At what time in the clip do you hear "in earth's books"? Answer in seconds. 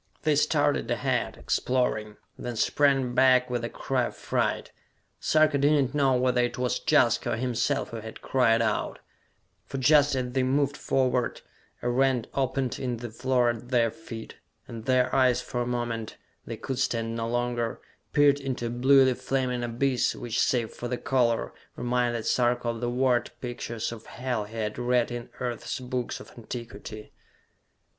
25.11-26.19